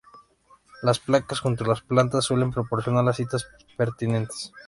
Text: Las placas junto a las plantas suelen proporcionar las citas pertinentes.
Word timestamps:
Las 0.81 0.97
placas 0.99 1.41
junto 1.41 1.63
a 1.63 1.67
las 1.67 1.81
plantas 1.81 2.25
suelen 2.25 2.49
proporcionar 2.51 3.03
las 3.03 3.17
citas 3.17 3.47
pertinentes. 3.77 4.51